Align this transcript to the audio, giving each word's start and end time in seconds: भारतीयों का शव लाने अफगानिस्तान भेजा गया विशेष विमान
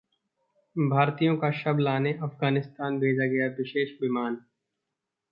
भारतीयों 0.75 1.35
का 1.37 1.49
शव 1.51 1.77
लाने 1.77 2.13
अफगानिस्तान 2.23 2.97
भेजा 2.99 3.25
गया 3.25 3.47
विशेष 3.57 3.91
विमान 4.01 4.37